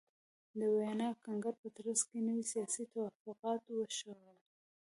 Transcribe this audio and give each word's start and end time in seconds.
د 0.59 0.61
ویانا 0.75 1.09
کنګرې 1.25 1.57
په 1.61 1.67
ترڅ 1.75 1.99
کې 2.09 2.19
نوي 2.27 2.45
سیاسي 2.51 2.83
توافقات 2.93 3.61
وشول. 3.69 4.19